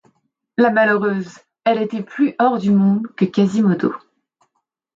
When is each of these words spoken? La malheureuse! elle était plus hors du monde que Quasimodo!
La 0.57 0.71
malheureuse! 0.71 1.37
elle 1.63 1.79
était 1.79 2.01
plus 2.01 2.33
hors 2.39 2.57
du 2.57 2.71
monde 2.71 3.05
que 3.15 3.25
Quasimodo! 3.25 3.93